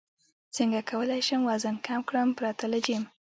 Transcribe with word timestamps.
څنګه 0.55 0.79
کولی 0.89 1.21
شم 1.27 1.41
وزن 1.49 1.75
کم 1.85 2.01
کړم 2.09 2.29
پرته 2.39 2.65
له 2.73 2.79
جیم 2.85 3.03